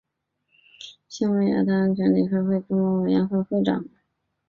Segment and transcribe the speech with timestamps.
[1.07, 3.85] 现为亚太安全合作理事会中国委员会副会长。